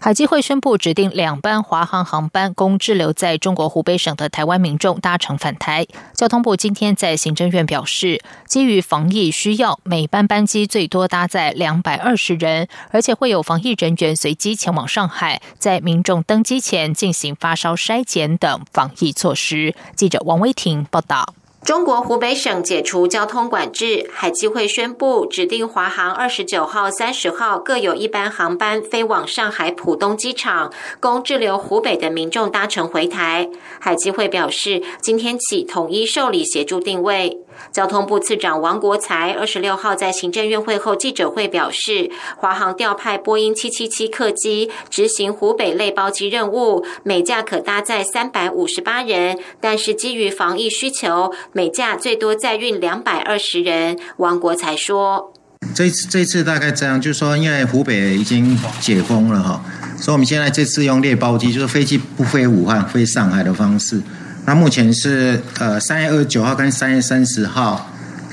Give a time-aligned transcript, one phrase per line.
[0.00, 5.86] 海基会宣布指定两班华航航班供滞留在中国湖北省的台湾民众搭乘返台。
[6.14, 19.74] 交通部今天在行政院表示，基于防疫需要，每班班机最多搭载两百二十人，而且会有防疫人员随机前往上海，在民众登机前进行发烧筛检等防疫措施。
[19.96, 21.34] 记者王威婷报道。
[21.68, 33.50] 中国湖北省解除交通管制，海基会宣布指定华航二十九号、三十号各有一班航班飞往上海浦东机场，供滞留湖北的民众搭乘回台。
[33.78, 37.36] 海基会表示，今天起统一受理协助定位。
[37.72, 53.98] 交通部次长王国才二十六号在行政院会后记者会表示，华航调派波音七七七客机执行湖北类包机任务，每架可搭载三百五十八人，但是基于防疫需求，每架最多载运两百二十人。
[54.16, 55.32] 王国才说
[55.74, 59.62] ：“这次这次大概这样，就是说，因为湖北已经解封了哈，
[59.96, 64.00] 所以我们现在这次用列包机，就是飞机不飞武汉，飞上海的方式。”
[64.48, 67.86] 那目前是呃三月二十九号跟三月三十号，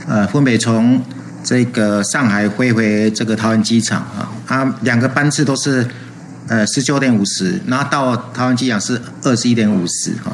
[0.07, 1.03] 呃分别从
[1.43, 5.85] 这个上海飞回这个桃园机场啊，它两个班次都是
[6.47, 10.33] 呃十九点五十，然后到桃园机场是二十一点五十哈。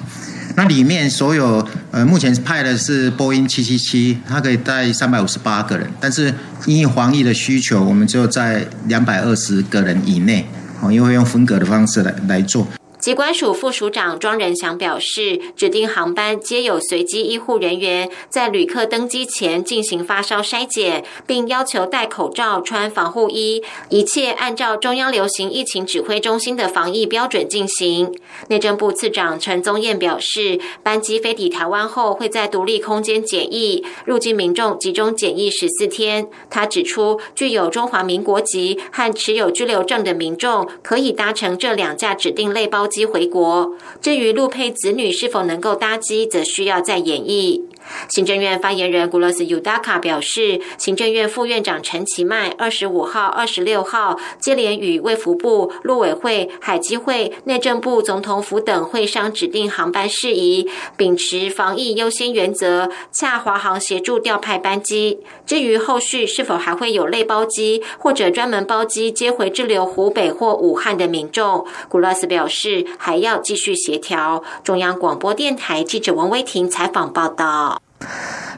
[0.56, 6.32] 那里面所有呃目前派的是波音七七七，它可以带三百五十八个人，但是
[6.68, 10.48] 因为防疫的需求，我们只有在两百二十个人以内，
[10.80, 12.68] 哦，因为用分隔的方式来来做。
[13.02, 28.16] 机关署副署长庄仁祥表示，指定航班皆有随机医护人员在旅客登机前进行发烧筛检，并要求戴口罩、穿防护衣，一切按照中央流行疫情指挥中心的防疫标准进行。
[28.50, 36.28] 内政部次长陈宗彦表示，班机飞抵台湾后会在独立空间检疫，入境民众集中检疫十四天。
[36.52, 42.88] 他指出，具有中华民国籍和持有居留证的民众可以搭乘这两架指定类包。
[42.92, 43.72] 机回国，
[44.02, 47.62] 至于陆配子女是否能够搭机，则需要再演绎。
[48.10, 65.20] 行政院发言人古勒斯尤达卡表示，行政院副院长陈其迈二十五号、二十六号接连与卫福部、陆委会、海基会、内政部、总统府等会商指定航班事宜，秉持防疫优先原则，洽华航协助调派班机。
[65.46, 74.44] 至于后续是否还会有类包机或者专门包机接回滞留湖北或武汉的民众，古勒斯表示还要继续协调。
[74.64, 77.71] 中央广播电台记者王威婷采访报道。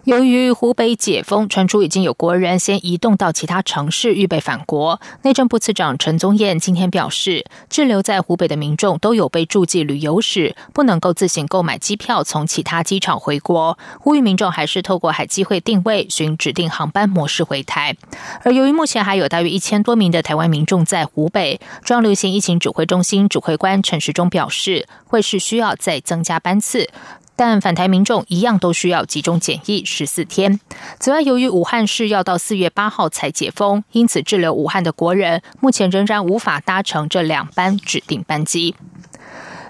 [0.06, 5.00] 由于湖北解封，传出已经有国人先移动到其他城市，预备返国。
[5.22, 13.78] 内政部次长陈宗彦今天表示，滞留在湖北的民众都有被注记旅游史，不能够自行购买机票从其他机场回国。
[13.98, 17.96] 呼吁民众还是透过海基会定位，寻指定航班模式回台。
[18.44, 26.90] 而由于目前还有大约一千多名的台湾民众在湖北，中央流行疫情指挥中心指挥官陈时中表示，会是需要再增加班次。
[27.36, 30.60] 但返台民众一样都需要集中检疫十四天。
[31.00, 38.76] 此外，由于武汉市要到四月八号才解封，因此滞留武汉的国人目前仍然无法搭乘这两班指定班机。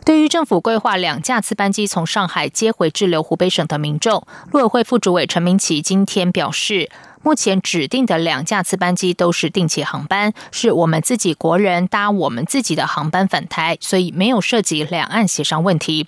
[0.05, 6.89] 对于政府规划两架次班机从上海接回滞留湖北省的民众，陆委会副主委陈明奇今天表示。
[7.25, 16.05] 目前指定的两架次班机都是定期航班，是我们自己国人搭我们自己的航班返台，所以没有涉及两岸协商问题。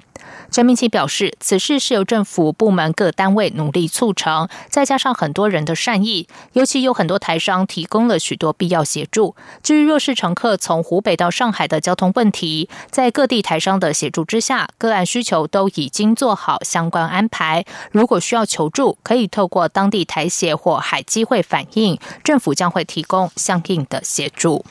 [0.52, 9.36] 陈明奇表示，此事是由政府部门各单位努力促成，再加上很多人的善意，尤其有很多台商提供了许多必要协助。
[9.64, 17.64] 至于若是乘客从湖北到上海的交通问题，在各地台商的协助之下，个案需求都已经做好相关安排。
[17.92, 21.06] 如果需要求助，可以透过当地台协或海。
[21.06, 24.66] 基会反映，政府将会提供相应的协助。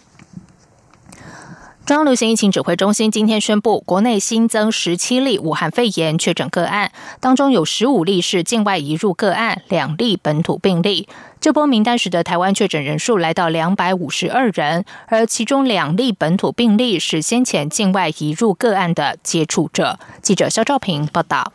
[1.87, 6.91] 中央流行疫情指挥中心今天宣布，国内新增十七例武汉肺炎确诊个案，
[7.21, 11.07] 当中有十五例是境外移入个案，两例本土病例。
[11.43, 19.99] 这波名单使得台湾确诊人数来到两百五十二人，而其中两例本土病例是先前境外移入个案的接触者。
[20.23, 21.53] 记者肖兆平报道。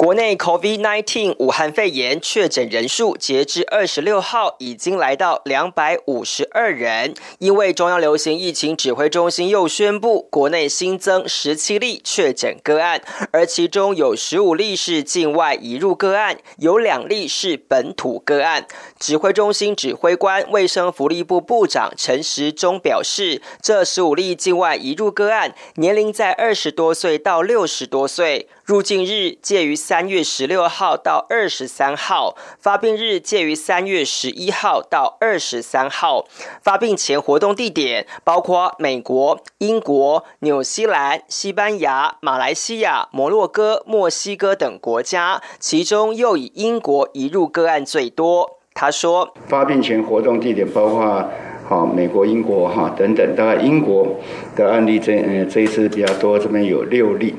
[0.00, 7.12] 国内 COVID-19 武汉肺炎确诊人数截至二十六号已经来到两百五十二人。
[7.38, 18.66] 因为中央流行疫情指挥中心又宣布，国内新增十七例确诊个案，而其中有十五例是境外移入个案，有两例是本土个案。
[19.00, 28.46] 指挥中心指挥官、卫生福利部部长陈时中表示，这十五例境外移入个案年龄在二十多岁到六十多岁。
[28.66, 36.26] 入境日介于三月十六号到二十三号，发病日介于三月十一号到二十三号。
[36.62, 48.59] 发病前活动地点包括美国、英国、纽西兰、西班牙、马来西亚、摩洛哥、墨西哥等国家，其中又以英国移入个案最多。
[48.74, 51.28] 他说，发病前活动地点包括
[51.64, 54.16] 好美国、英国哈等等，大概英国
[54.56, 57.34] 的案例这呃这一次比较多，这边有六例。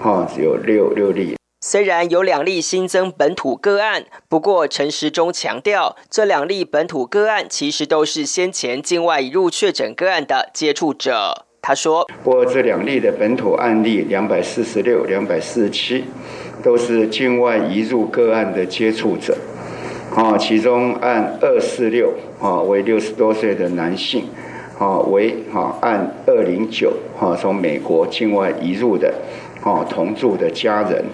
[0.00, 1.36] 哈，有六六例。
[1.60, 11.44] 虽然有两例新增本土个案，不过陈时中强调，这两例本土个案其实都是先前境外移入确诊个案的接触者。
[11.60, 16.04] 他说：“不过这两例的本土案例两百四十六、两百四十七，
[16.60, 19.36] 都是境外移入个案的接触者。
[20.14, 24.24] 啊，其中按二四六啊为六十多岁的男性，
[24.78, 29.12] 啊为啊按二零九啊从美国境外移入的。”
[29.62, 31.04] 啊，同住的家人，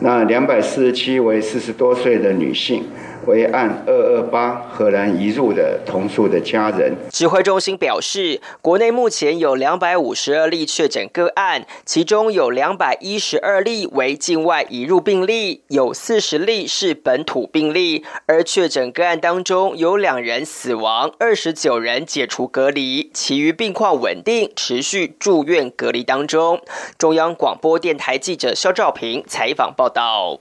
[0.00, 2.82] 那两百四十七为四十多岁的女性。
[3.28, 6.96] 为按二二八荷兰移入的同住的家人。
[7.10, 18.02] 指挥中心表示，国内目前有两百五十二例确诊个案，其中有两百一十二例为境外移入病例，有四十例是本土病例。
[18.24, 26.60] 而确诊个案当中有两人死亡，二十九人解除隔离，其余病况稳定，持续住院隔离当中。
[26.96, 30.38] 中央广播电台记者肖兆平采访报道。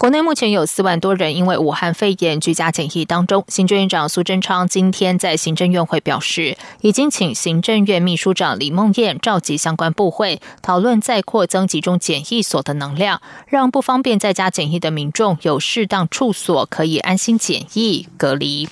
[0.00, 3.44] 国内目前有四万多人因为武汉肺炎居家检疫当中。
[3.48, 18.70] 行政院长苏贞昌今天在行政院会表示，已经请行政院秘书长李梦燕召集相关部会，讨论再扩增集中检疫所的能量，让不方便在家检疫的民众有适当处所可以安心检疫隔离。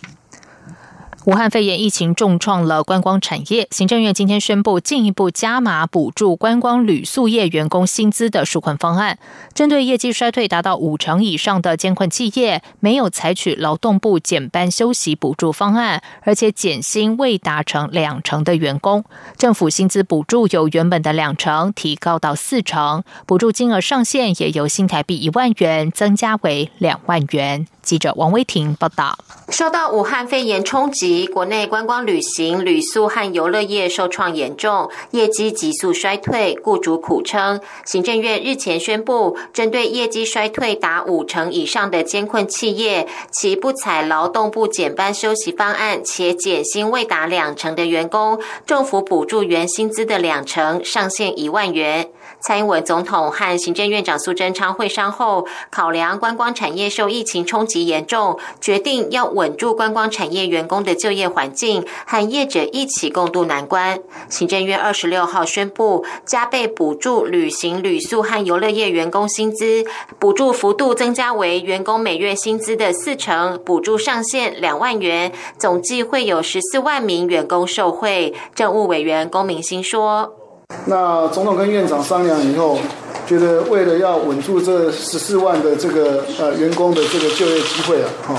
[1.28, 9.18] 武汉肺炎疫情重创了观光产业，行政院今天宣布进一步加码补助观光旅宿业员工薪资的纾困方案。
[9.52, 19.04] 针对业绩衰退达到五成以上的监困企业，没有采取劳动部减班休息补助方案，而且减薪未达成两成的员工，
[19.36, 27.66] 政府薪资补助由原本的两成提高到四成，补助金额上限也由新台币一万元增加为两万元。
[27.82, 37.60] 记者王威婷报道：受到武汉肺炎冲击，及国内观光旅行、旅宿和游乐业受创严重，业绩急速衰退，雇主苦撑。
[37.84, 52.10] 行政院日前宣布，针对业绩衰退达五成以上的监困企业，其不采劳动部减班休息方案，且减薪未达两成的员工，政府补助原薪资的两成，上限一万元。
[52.40, 63.98] 蔡英文总统和行政院长苏贞昌会商后，考量观光产业受疫情冲击严重，决定要稳住观光产业员工的就业环境，和业者一起共度难关。
[64.28, 69.84] 行政院二十六号宣布，加倍补助旅行、旅宿和游乐业员工薪资，
[70.18, 78.34] 补助幅度增加为员工每月薪资的四成，补助上限两万元，总计会有十四万名员工受惠。
[78.54, 80.47] 政务委员龚明鑫说。
[80.86, 82.78] 那总统跟院长商量以后，
[83.26, 88.34] 觉得为了要稳住这十四万的这个呃员工的这个就业机会啊，哈，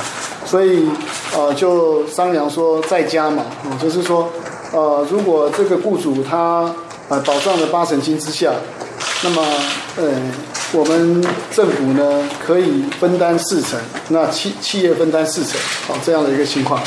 [0.46, 0.88] 所以
[1.36, 4.30] 呃就商量说再加嘛，哦就是说
[4.72, 6.74] 呃如果这个雇主他
[7.08, 8.52] 呃保障了八成金之下，
[9.24, 9.44] 那么
[9.98, 10.12] 呃
[10.72, 16.82] 我们政府呢可以分担四成，那企企业分担四成，好这样的一个情况。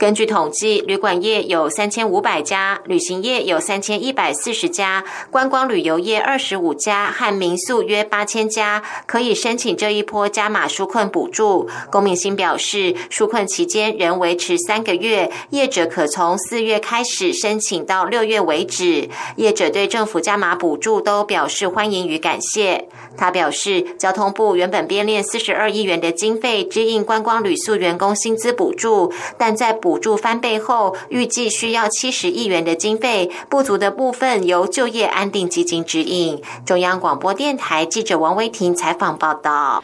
[0.00, 11.68] 根据统计，旅馆业有三千五百家，旅行业有三千一百四十家，观光旅游业二十五家，和民宿约八千家，可以申请这一波加码纾困补助。
[11.92, 19.10] 龚明鑫表示，纾困期间仍维持三个月，业者可从四月开始申请到六月为止。
[19.36, 22.88] 业者对政府加码补助都表示欢迎与感谢。
[23.18, 36.40] 他表示，交通部原本编列四十二亿元的经费支应观光旅宿员工薪资补助，但在补补助翻倍后，预计需要七十亿元的经费，不足的部分由就业安定基金指引。
[36.64, 39.82] 中央广播电台记者王威婷采访报道。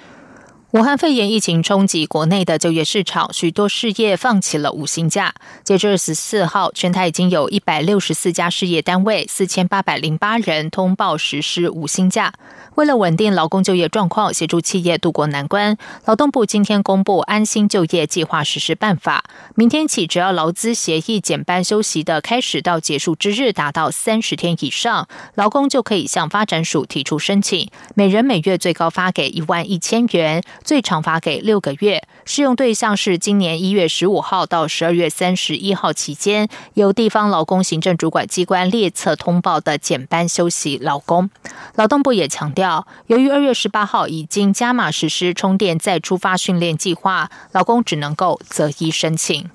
[0.73, 5.33] 武汉肺炎疫情冲击国内的就业市场，许多事业放弃了五星假。
[5.63, 12.33] 截至十四号，全台已经有一百六十四家事业单位、四千八百零八人通报实施五星假。
[12.75, 19.25] 为了稳定劳工就业状况，协助企业渡过难关，劳动部今天公布安心就业计划实施办法。
[19.55, 30.43] 明天起，只要劳资协议减班休息的开始到结束之日达到三十天以上，劳工就可以向发展署提出申请，每人每月最高发给一万一千元。
[30.65, 41.31] 最长发给六个月，适用对象是今年一月十五号到十二月三十一号期间由地方劳工行政主管机关列册通报的减班休息劳工。
[41.75, 49.49] 劳动部也强调，由于二月十八号已经加码实施充电再出发训练计划，劳工只能够择一申请。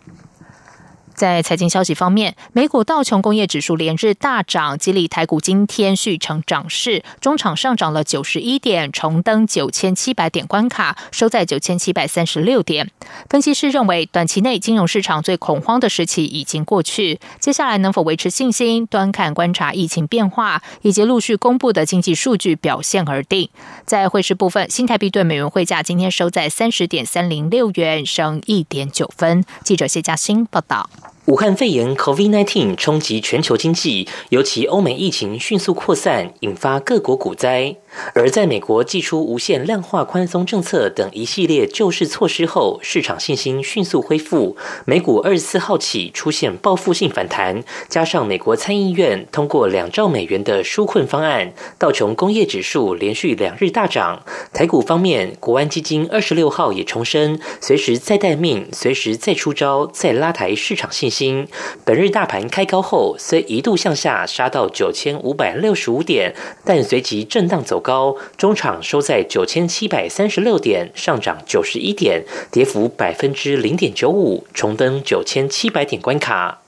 [1.21, 12.89] 在财经消息方面，美股道琼工业指数连日大涨，激励台股今天续成涨势，中场上涨了九十一点，重登九千七百点关卡，收在九千七百三十六点。
[13.29, 23.47] 分析师认为，短期内金融市场最恐慌的时期已经过去，接下来能否维持信心，端看观察疫情变化以及陆续公布的经济数据表现而定。
[23.85, 29.45] 在汇市部分，新台币对美元汇价今天收在三十点三零六元，升一点九分。
[29.63, 30.89] 记者谢嘉欣报道。
[31.25, 37.75] 武汉肺炎 （COVID-19） 冲击全球经济，尤其欧美疫情迅速扩散，引发各国股灾。
[38.13, 44.55] 而在美国祭出无限量化宽松政策等一系列救市措施后，市场信心迅速恢复，
[44.85, 54.23] 美股二十四号起出现报复性反弹，加上美国参议院通过两兆美元的纾困方案，道琼工业指数连续两日大涨。
[54.53, 61.45] 台股方面，国安基金二十六号也重申，随时再待命，随时再出招，再拉抬市场信心。
[61.83, 66.33] 本日大盘开高后，虽一度向下杀到九千五百六十五点，
[66.63, 67.80] 但随即震荡走。
[67.81, 76.60] 高中场收在九千七百三十六点，上涨九十一点，跌幅百分之零点九五，重登九千七百点关卡。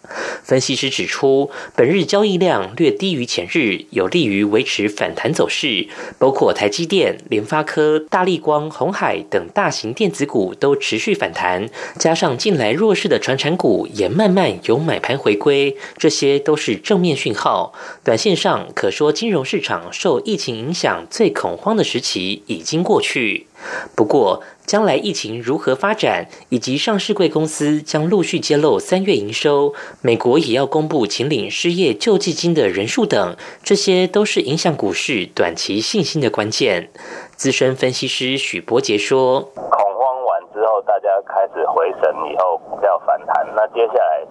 [0.44, 5.88] 分析师指出，本日交易量略低于前日，有利于维持反弹走势。
[6.20, 17.74] 包括台积电、联发科、大力光、红海等大型电子股都持续反弹，加上近来弱势的传产股也慢慢有买盘回归，这些都是正面讯号。
[18.04, 23.48] 短线上可说，金融市场受疫情影响最恐慌的时期已经过去。
[23.96, 36.90] 不过，将来疫情如何发展，以及上市贵公司将陆续揭露三月营收，美国也要公布请领失业救济金的人数等，这些都是影响股市短期信心的关键。
[37.36, 42.73] 资深分析师许博杰说：“恐慌完之后，大家开始回神以后，
[43.06, 43.48] 反弹。
[43.56, 44.22] 那接下来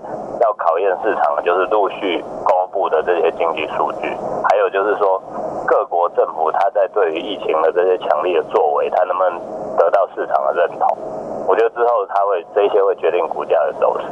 [0.41, 4.09] 要考验市场的就是陆续公布的这些经济数据，
[4.49, 5.23] 还有就是说。”
[5.65, 9.39] 各国政府他在对于疫情的这些强力的作为，他能不能
[9.79, 10.99] 得到市场的认同？
[11.47, 14.07] 我觉得之后他会这些会决定股价的走势。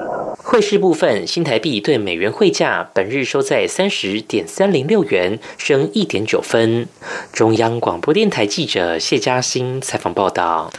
[0.44, 6.86] 汇市部分，新台币对美元汇价本日收在三十点三零六元，升一点九分。
[7.32, 10.70] 中央广播电台记者谢嘉欣采访报道。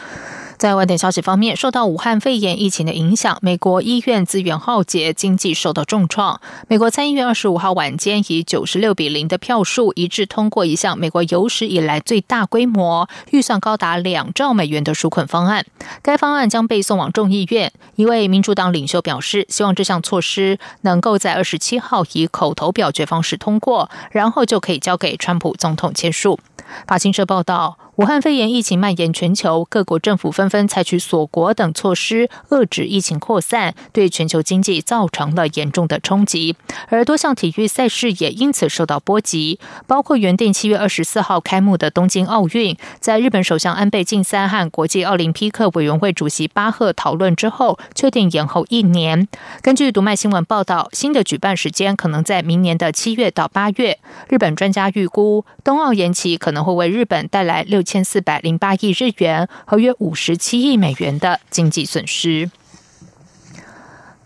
[0.61, 6.39] 在外电消息方面，受到武汉肺炎疫情的影响，美国医院资源耗竭，经济受到重创。
[6.67, 15.65] 美国参议院二十五号晚间以九十六比零的票数一致通过一项美国有史以来最大规模、预算高达两兆美元的纾困方案。
[16.03, 17.73] 该方案将被送往众议院。
[17.95, 26.39] 一位民主党领袖表示，希望这项措施能够在二十七号以口头表决方式通过，然后就可以交给川普总统签署。
[26.85, 27.79] 法新社报道。
[28.01, 36.55] 武汉肺炎疫情蔓延全球，各国政府纷纷采取锁国等措施遏制疫情扩散，对全球经济造成了严重的冲击。
[36.87, 49.27] 而多项体育赛事也因此受到波及，包括原定七月二十四号开幕的东京奥运，在日本首相安倍晋三和国际奥林匹克委员会主席巴赫讨论之后，确定延后一年。
[49.61, 53.99] 根据读卖新闻报道，新的举办时间可能在明年的七月到八月。
[54.27, 57.83] 日本专家预估，冬奥延期可能会为日本带来六。
[57.91, 62.49] 千四百零八亿日元和约五十七亿美元的经济损失。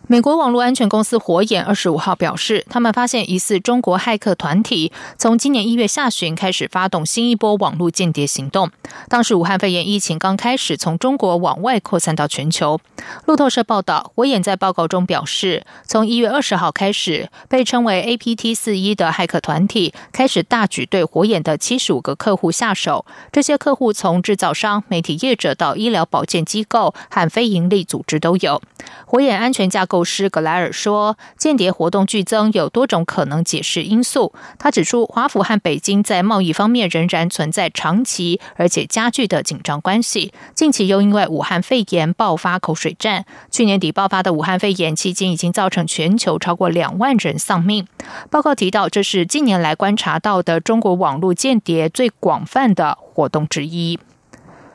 [0.07, 8.69] 美国网络安全公司火眼二十五号表示，他们发现疑似中国骇客团体从今年一月下旬开始发动新一波网络间谍行动。
[9.09, 12.79] 当时武汉肺炎疫情刚开始从中国往外扩散到全球。
[13.25, 23.07] 路透社报道，火眼在报告中表示，从一月二十号开始，被称为 APT 四一的骇客团体开始大举对火眼的七十五个客户下手。
[23.31, 28.62] 这些客户从制造商、媒体业者到医疗保健机构和非营利组织都有。
[29.07, 29.95] 火眼安全架构。
[29.96, 34.34] 构师格莱尔说，间谍活动剧增有多种可能解释因素。
[34.60, 40.34] 他指出，华府和北京在贸易方面仍然存在长期而且加剧的紧张关系。
[40.54, 47.88] 近期又因为武汉肺炎爆发口水战，去年底爆发的武汉肺炎期间已经造成全球超过两万人丧命。
[48.30, 53.98] 报告提到，这是近年来观察到的中国网络间谍最广泛的活动之一。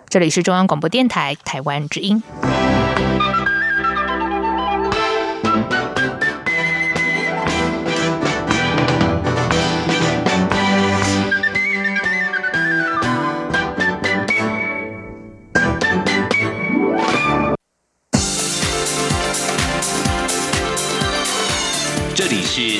[0.08, 2.22] 这里是中央广播电台台湾之音。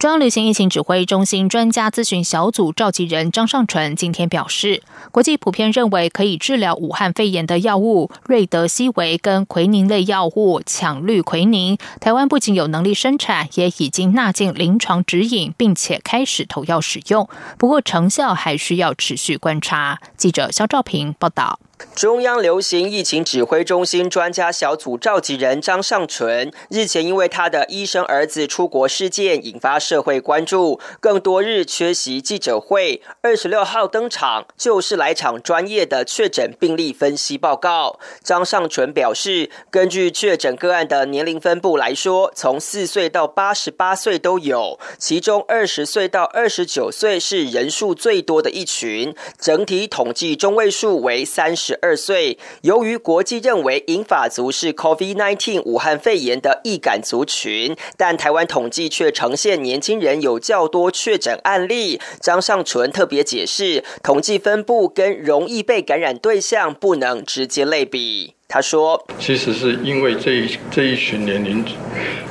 [0.00, 17.28] 中央流行疫情指挥中心专家咨询小组召集人张尚淳今天表示，国际普遍认为可以治疗武汉肺炎的药物瑞德西韦跟奎宁类药物羟氯喹宁，台湾不仅有能力生产，也已经纳进临床指引，并且开始投药使用。
[17.58, 20.00] 不过成效还需要持续观察。
[20.16, 21.60] 记者肖兆平报道。
[21.94, 33.02] 中央流行疫情指挥中心专家小组召集人张尚淳日前因为他的医生儿子出国事件引发社会关注，更多日缺席记者会。
[33.22, 37.98] 二十六号登场就是来场专业的确诊病例分析报告。
[38.22, 51.69] 张尚淳表示，根据确诊个案的年龄分布来说，从四岁到八十八岁都有，其中二十岁到二十九岁是人数最多的一群，整体统计中位数为三十。
[51.70, 62.00] 十二岁，由于国际认为英法族是 COVID-19 武汉肺炎的易感族群，但台湾统计却呈现年轻人有较多确诊案例。
[62.20, 68.34] 张尚淳特别解释，统计分布跟容易被感染对象不能直接类比。
[68.52, 71.64] 他说：“其实是因为这一这一群年龄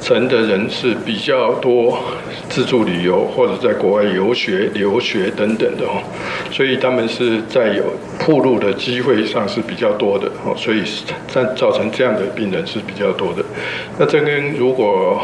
[0.01, 1.97] 层的人是比较多
[2.49, 6.03] 自助旅游或者在国外游学、留学等等的哦，
[6.51, 7.85] 所以他们是在有
[8.19, 10.83] 铺路的机会上是比较多的哦，所以
[11.29, 13.41] 造造成这样的病人是比较多的。
[13.97, 15.21] 那这跟如果……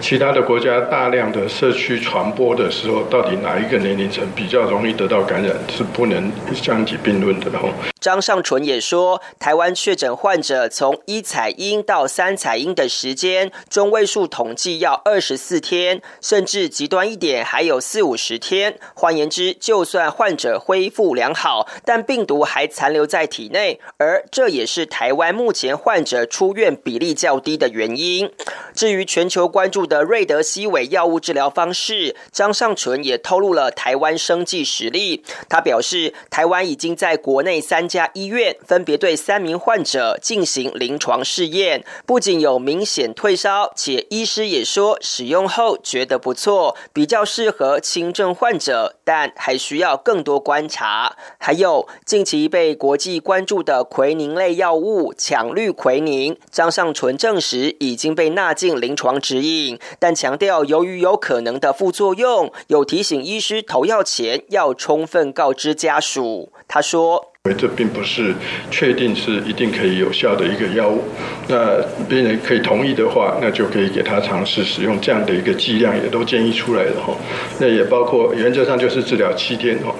[0.00, 7.70] 其他的国家大量的社区传播的时候，到底哪一个年龄层比较容易得到感染，是不能相提并论的哦。
[8.00, 18.78] 张尚纯也说，台湾确诊患者从一采阴到三采阴的时间，中位数统计要二十四天，甚至极端一点还有四五十天。
[18.94, 28.32] 换言之，就算患者恢复良好，但病毒还残留在体内，而这也是台湾目前患者出院比例较低的原因。
[28.74, 35.22] 至于全球关注的瑞德西韦药物治疗方式，张尚纯也透露了台湾生计实力。
[35.50, 51.14] 他表示，台湾已经在国内三家医院分别对三名患者进行临床试验，不仅有明显退烧，且医师也说使用后觉得不错，比较适合轻症患者，但还需要更多观察。
[51.36, 58.70] 还有近期被国际关注的奎宁类药物强氯奎宁，张尚纯证实已经被纳进。
[58.80, 66.52] 临床指引，但强调由于有可能的副作用，有提醒医师投药前要充分告知家属。
[66.68, 68.34] 他说：“这并不是
[68.70, 71.02] 确定是一定可以有效的一个药物。
[71.48, 77.16] 那病人可以同意的话，那就可以给他尝试使用这样的一个剂量，也都建议出来了哈。
[77.58, 79.94] 那也包括原则上就是治疗七天哈。”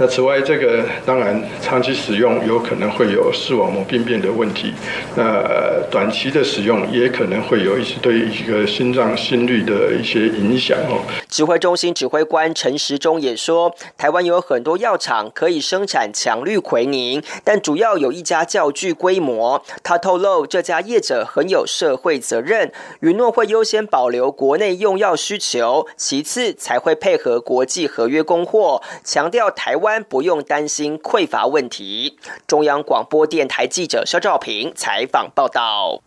[0.00, 4.72] 那此外，这个当然长期使用有可能会有视网膜病变的问题。
[5.14, 5.44] 那
[5.90, 11.02] 短期的使用也可能会有一些对一个心脏心率的一些影响哦。
[11.28, 19.62] 指挥中心指挥官陈时中也说，台湾有很多药厂可以生产强氯喹宁，但主要有一家较具规模。
[19.82, 29.89] 他透露，这家业者很有社会责任，允诺会优先保留国内用药需求，其次才会配合国际合约供货，强调台湾。
[29.98, 32.18] 不用担心匮乏问题。
[32.46, 36.02] 中央广播电台记者肖兆平采访报道。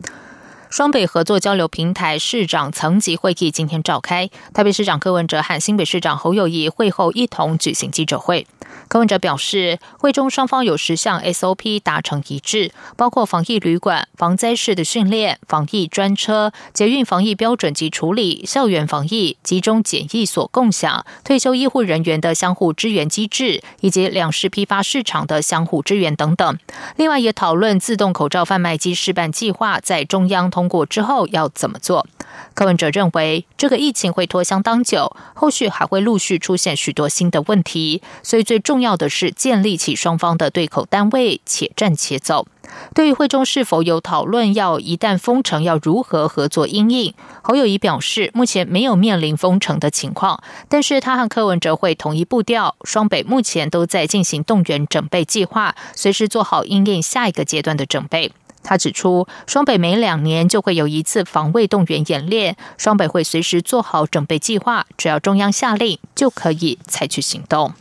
[0.74, 8.48] 双北合作交流平台市长层级会议今天召开，台北市长柯文哲和新北市长侯友谊会后一同举行记者会。
[8.88, 26.58] 柯文哲表示，会中双方有十项 SOP 达成一致，包括防疫旅馆、防灾式的训练、防疫专车、捷运防疫标准及处理、校园防疫、集中检疫所共享、退休医护人员的相互支援机制，以及两市批发市场的相互支援等等。
[26.96, 32.08] 另外，也讨论自动口罩贩卖机示范计划在中央通通过之后要怎么做。
[32.54, 42.48] 柯文哲认为，这个疫情会拖相当久，后续还会陆续出现许多新的问题，所以最重要的是建立起双方的对口单位，且战且走。
[42.96, 58.32] 对于会中是否有讨论要一旦封城要如何合作应应，侯友谊表示，目前没有面临封城的情况，但是他和柯文哲会同一步调，双北目前都在进行动员准备计划，随时做好应应下一个阶段的准备。
[58.64, 67.74] 他指出，双北每两年就会有一次防卫动员演练，双北会随时做好准备计划，只要中央下令，就可以采取行动。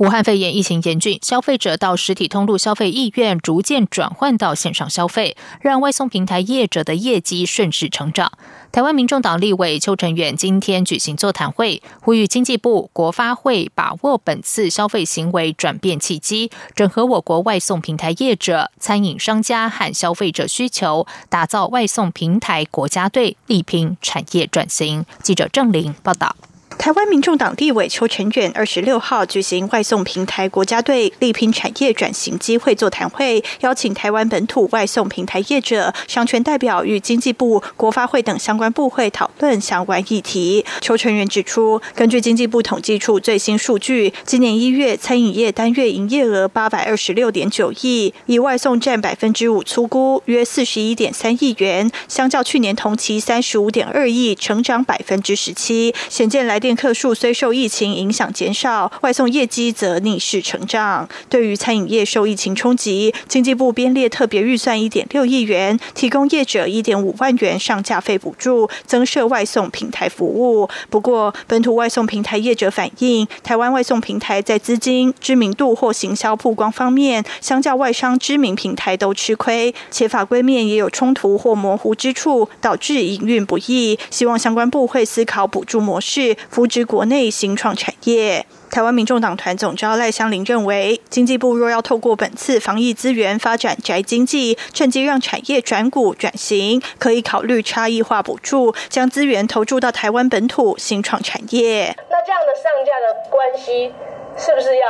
[0.00, 8.32] 武汉肺炎疫情严峻，消费者到实体通路消费意愿逐渐转换到线上消费，让外送平台业者的业绩顺势成长。
[8.72, 25.04] 台湾民众党立委邱成远今天举行座谈会，呼吁经济部、国发会把握本次消费行为转变契机，整合我国外送平台业者、餐饮商家和消费者需求，打造外送平台国家队，力拼产业转型。
[25.22, 26.34] 记者郑玲报道。
[26.80, 40.64] 台湾民众党立委邱成远二十六号举行外送平台国家队力拼产业转型机会座谈会，邀请台湾本土外送平台业者、商权代表与经济部、国发会等相关部会讨论相关议题。
[40.80, 56.69] 邱成远指出，根据经济部统计处最新数据，今年一月餐饮业单月营业额八百二十六点九亿，以外送占百分之五，粗估约四十一点三亿元，相较去年同期三十五点二亿，成长百分之十七，显见来电。
[56.74, 61.08] 客数虽受疫情影响减少，外送业绩则逆势成长。
[61.28, 70.68] 对于餐饮业受疫情冲击，经济部编列特别预算一点六亿元，提供业者一点五万元上架费补助，增设外送平台服务。
[70.88, 83.98] 不过，本土外送平台业者反映，台湾外送平台在资金、知名度或行销曝光方面，相较外商知名平台都吃亏，且法规面也有冲突或模糊之处，导致营运不易。
[84.10, 86.36] 希望相关部会思考补助模式。
[86.60, 88.44] 扶植国内新创产业。
[88.70, 101.96] 台湾民众党团总召赖香林认为，经济部若要透过本次防疫资源发展宅经济，趁机让产业转股转型，可以考虑差异化补助，将资源投注到台湾本土新创产业。
[102.10, 103.90] 那这样的上架的关系，
[104.36, 104.84] 是不是要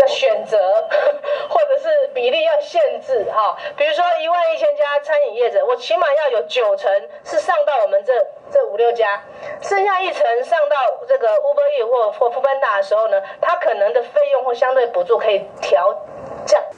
[0.00, 0.58] 要选择，
[1.48, 3.24] 或者是比例要限制？
[3.30, 6.90] 哈，比如说一万一千家餐饮业者，我起码要有九成
[7.24, 8.12] 是上到我们这。
[8.52, 9.22] 这五六家，
[9.62, 15.94] 剩下一层上到这个 Uber E 或或富邦达的时候呢，它可能的费用或相对补助可以调。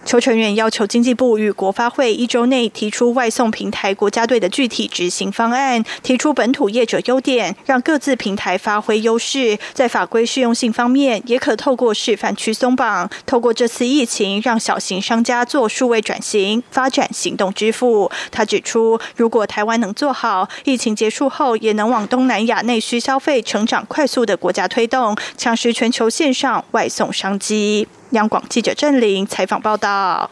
[0.04, 9.56] 邱成员要求经济部与国发会一周内提出外送平台国家队的具体执行方案，提出本土业者优点，让各自平台发挥优势。
[9.72, 18.10] 在法规适用性方面，也可透过示范区松绑，透过这次疫情，让小型商家做数位转型，发展行动支付。
[18.30, 27.86] 他指出，如果台湾能做好，疫情结束后也能往东南亚内需消费成长快速的国家推动，抢食全球线上外送商机。
[28.12, 30.30] 央广记者郑玲采访报道。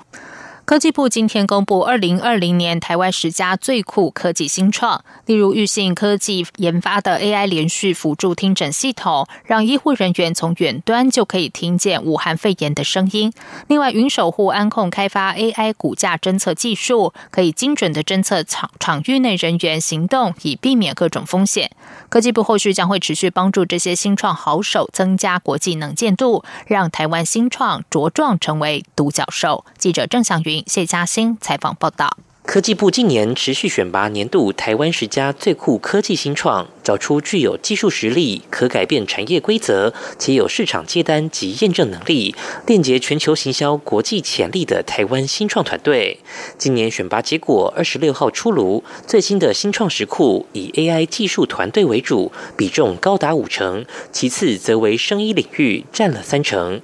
[0.70, 13.32] 科技部今天公布二零二零年台湾十家最酷科技新创，例如裕信科技研发的 AI 连续辅助听诊系统，让医护人员从远端就可以听见武汉肺炎的声音。
[13.66, 21.72] 另外，云守护安控开发 AI 骨架侦测技术，可以精准的侦测场场域内人员行动，以避免各种风险。
[22.08, 29.64] 科技部后续将会持续帮助这些新创好手增加国际能见度，让台湾新创茁壮成为独角兽。
[29.76, 30.59] 记者郑祥云。
[30.66, 32.16] 谢嘉欣采访报道。
[32.50, 42.34] 科技部近年持续选拔年度台湾十佳最酷科技新创，找出具有技术实力、可改变产业规则，且有市场接单及验证能力，
[42.66, 46.18] 链接全球行销国际潜力的台湾新创团队。
[46.58, 56.80] 今年选拔结果二十六号出炉，最新的新创石库以 AI 技术团队为主，比重高达五成，其次则为生医领域占了三成。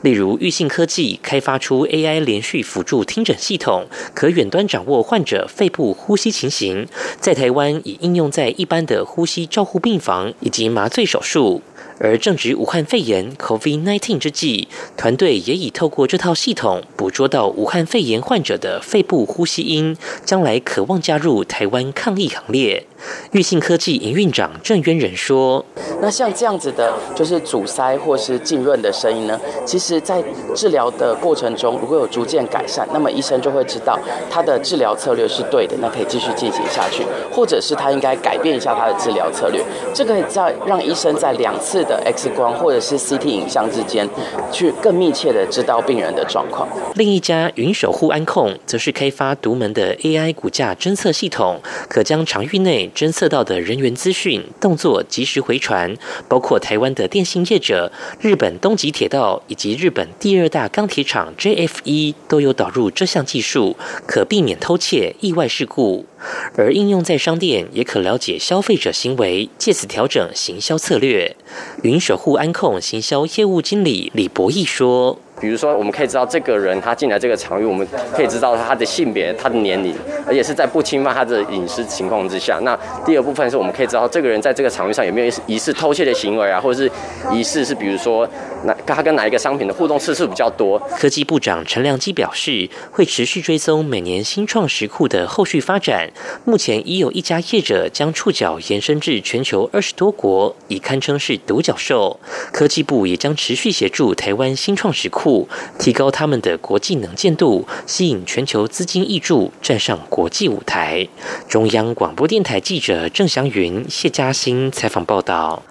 [0.00, 5.06] 例如玉信科技开发出 AI 连续辅助听诊系统，可远端掌握。
[5.10, 6.86] 患者肺部呼吸情形，
[7.18, 11.60] 在台湾已应用在一般的呼吸照护病房以及麻醉手术。
[12.02, 22.86] 而正值武汉肺炎 （COVID-19） 之际，团队也已透过这套系统捕捉到武汉肺炎患者的肺部呼吸音，将来渴望加入台湾抗疫行列。
[23.32, 25.64] 裕信科技营运长郑渊仁说
[26.00, 30.22] ：“那像这样子的，就是阻塞或是浸润的声音呢，其实在
[30.54, 33.98] 治疗的过程中，如果有逐渐改善，那么医生就会知道
[34.30, 39.62] 他的治疗策略是对的，那可以继续进行下去，或者是他应该改变一下他的治疗策略。
[39.94, 44.08] 这个在让医生在两次的 X 光或者是 CT 影像之间，
[44.52, 46.68] 去更密切的知道病人的状况。
[46.94, 55.92] 另一家云守护安控则是开发独门的 AI 骨架侦测系统，可将场域内侦测到的人员资讯、动作及时回传，
[56.28, 63.76] 包括台湾的电信业者、日本东极铁道以及日本第二大钢铁厂 JFE 都有导入这项技术，
[64.06, 66.06] 可避免偷窃、意外事故。
[66.56, 71.36] 而应用在商店，也可了解消费者行为，借此调整行销策略。
[71.82, 75.18] 云守护安控行销业务经理李博毅说。
[75.40, 79.94] 比如说，我们可以知道这个人他进来这个场域，我们可以知道他的性别、他的年龄，
[80.26, 82.60] 而且是在不侵犯他的隐私情况之下。
[82.62, 86.90] 那第二部分是我们可以知道这个人在这个场域上有没有疑似偷窃的行为啊，或者是
[87.32, 88.28] 疑似是比如说，
[88.64, 90.78] 哪他跟哪一个商品的互动次数比较多。
[90.98, 96.10] 科技部长陈良基表示，会持续追踪每年新创石库的后续发展。
[96.44, 102.20] 目前已有一家业者将触角延伸至全球二十多国，已堪称是独角兽。
[102.52, 105.29] 科技部也将持续协助台湾新创石库。
[105.78, 111.08] 提高他们的国际能见度，吸引全球资金挹注，站上国际舞台。
[111.48, 115.62] 中央广播电台记者郑祥云、谢嘉欣采访报道。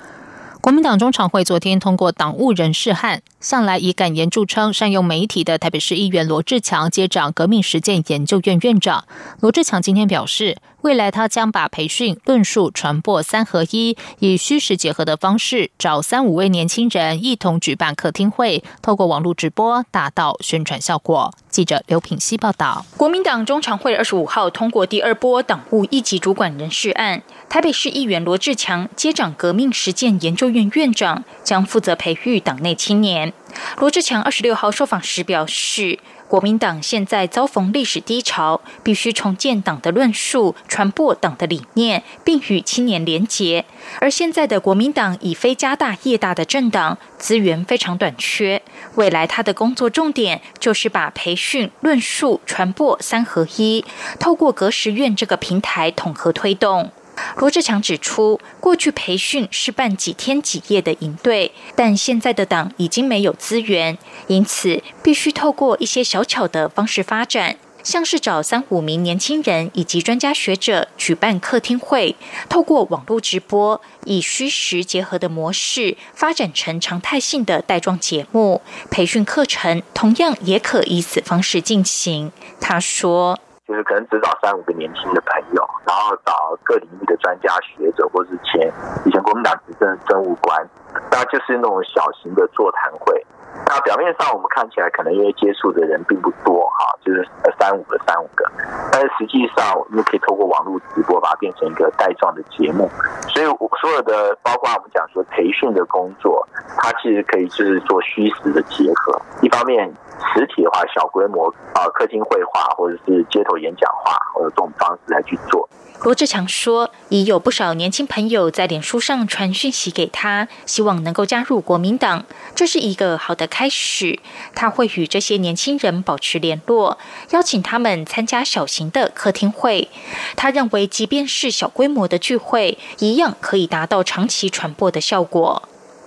[0.62, 9.06] 国民党中常会昨天通过党务人事案，向来以敢言著称、善用媒体的台北市议员罗志强接掌革命实践研究院院长。
[9.40, 10.58] 罗志强今天表示。
[10.82, 21.34] 未来，他将把培训、论述、传播三合一，以虚实结合的方式，找三五位年轻人一同举办客厅会，透过网络直播达到宣传效果。
[21.50, 22.86] 记者刘品希报道。
[22.96, 33.29] 国民党中常会二十五号通过第二波党务一级主管人事案，台北市议员罗志强接掌革命实践研究院院长，将负责培育党内青年。
[33.78, 36.00] 罗志强二十六号受访时表示。
[36.30, 43.66] 国民党现在遭逢历史低潮，必须重建党的论述，传播党的理念，并与青年连结。
[44.00, 48.62] 而现在的国民党已非家大业大的政党，资源非常短缺。
[48.94, 53.84] 未来他的工作重点就是把培训、论述、传播三合一，
[54.20, 56.92] 透过格实院这个平台统合推动。
[57.38, 72.16] 罗志强指出，过去培训是办几天几夜的营队，但现在的党已经没有资源，因此必须透过一些小巧的方式发展，像是找三五名年轻人以及专家学者举办客厅会，
[72.50, 78.62] 透过网络直播，以虚实结合的模式发展成常态性的带状节目。
[78.92, 82.32] 培训课程同样也可以此方式进行。
[82.60, 83.40] 他说。
[83.70, 88.74] 就是可能只找三五个年轻的朋友，然后找各领域的专家学者，或是前
[89.06, 90.68] 以前国民党执政的政务官，
[91.12, 93.24] 那就是那种小型的座谈会。
[93.68, 97.28] 那表面上我们看起来可能因为接触的人并不多哈，就是
[97.60, 98.44] 三五个三五个，
[98.92, 102.90] 但是实际上我们可以透过网络直播把它变成一个带状的节目。
[103.28, 103.46] 所以
[103.80, 109.22] 所有的包括我们讲说培训的工作，它其实可以就是做虚实的结合。
[109.42, 109.92] 一方面
[110.34, 115.68] 实体的话，小规模啊客厅绘画或者是街头演讲化或者这种方式来去做。
[116.04, 122.24] 罗志强说，已有不少年轻朋友在脸书上传讯息给他，希望能够加入国民党，
[122.56, 124.18] 这是一个好的开始。
[124.56, 126.98] 他会与这些年轻人保持联络，
[127.32, 129.90] 邀请他们参加小型的客厅会。
[130.38, 135.64] 他认为，即便是小规模的聚会，一样可以达到长期传播的效果。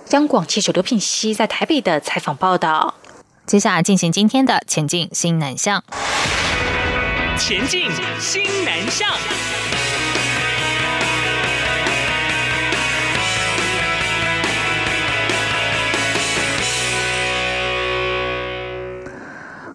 [0.09, 2.95] 央广记者刘品熙在台北的采访报道。
[3.45, 5.83] 接下来进行今天的前进新南向。
[7.37, 9.09] 前进新南向。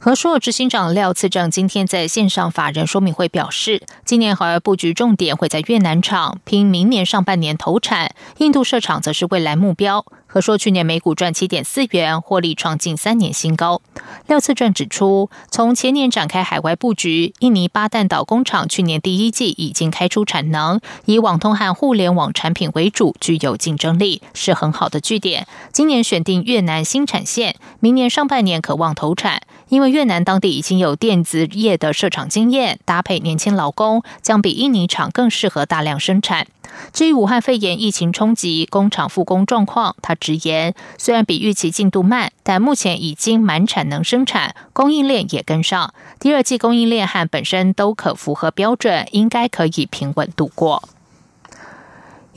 [0.01, 10.07] 和硕执行长廖次正今天在线上法人说明会表示，今年华为布局重点会在越南厂，拼明年上半年投产；印度设厂则是未来目标。
[10.29, 13.81] 和说去年每股赚七点四元，获利创近三年新高。
[14.27, 25.47] 廖次正指出，从前年展开海外布局，印尼巴旦岛工厂去年第一季已经开出产能，以网通和互联网产品为主，具有竞争力，是很好的据点。
[25.73, 29.41] 今年选定越南新产线，明年上半年可望投产。
[29.71, 36.47] 因为越南当地已经有电子业的设厂经验，搭配年轻劳工，将比印尼厂更适合大量生产。
[36.93, 50.89] 至于武汉肺炎疫情冲击工厂复工状况，他直言，虽然比预期进度慢，但目前已经满产能生产，供应链也跟上，第二季供应链和本身都可符合标准，应该可以平稳度过。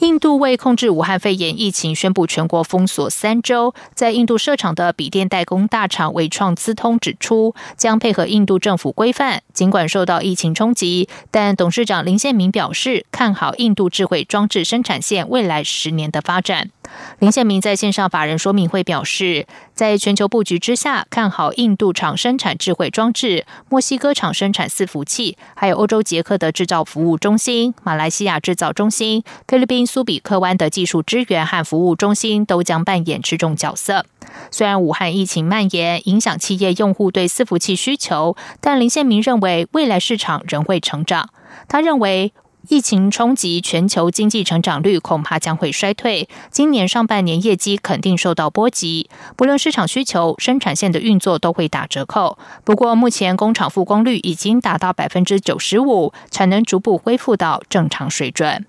[0.02, 3.76] 印度为控制武汉肺炎疫情，宣布全国封锁三周。
[3.94, 9.44] 在印度设厂的笔电代工大厂伟创资通指出，将配合印度政府规范。
[9.54, 16.72] 尽管受到疫情冲击，但董事长林宪明表示看好印度智慧装置生产线未来十年的发展。
[17.20, 34.06] 林宪明在线上法人说明会表示，在全球布局之下，看好印度厂生产智慧装置，墨西哥厂生产伺服器，还有欧洲捷克的制造服务中心，马来西亚制造中心，菲律宾苏比克湾的技术支援和服务中心都将扮演持重角色。
[34.50, 41.30] 虽然武汉疫情蔓延影响企业用户对伺服器需求，但林宪明认为未来市场仍会成长。
[41.68, 42.34] 他认为。
[42.70, 46.30] 疫情冲击全球经济成长率，恐怕将会衰退。
[46.50, 52.38] 今年上半年业绩肯定受到波及，不论市场需求、生产线的运作都会打折扣。
[52.64, 58.66] 不过，目前工厂复工率已经达到百分之九十五，产能逐步恢复到正常水准。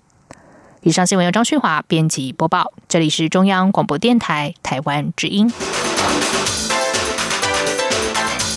[0.81, 5.49] 以上新闻由张旭华编辑播报，这里是中央广播电台台湾之音。